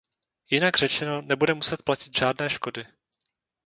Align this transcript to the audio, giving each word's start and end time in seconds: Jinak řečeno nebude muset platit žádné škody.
Jinak 0.49 0.77
řečeno 0.77 1.21
nebude 1.21 1.53
muset 1.53 1.83
platit 1.83 2.17
žádné 2.17 2.49
škody. 2.49 2.85